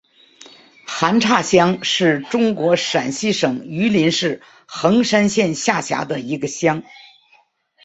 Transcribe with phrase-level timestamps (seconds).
[0.87, 6.81] 韩岔乡是中国陕西省榆林市横山县下辖的一个乡。